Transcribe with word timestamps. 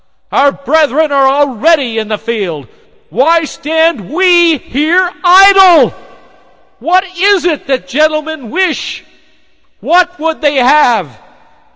Our 0.31 0.51
brethren 0.51 1.11
are 1.11 1.27
already 1.27 1.99
in 1.99 2.07
the 2.07 2.17
field! 2.17 2.67
Why 3.11 3.43
stand 3.43 4.09
we 4.09 4.57
here 4.57 5.07
idle? 5.23 5.93
What 6.79 7.03
is 7.15 7.45
it 7.45 7.67
that 7.67 7.87
gentlemen 7.87 8.49
wish? 8.49 9.03
What 9.79 10.19
would 10.19 10.41
they 10.41 10.55
have? 10.55 11.15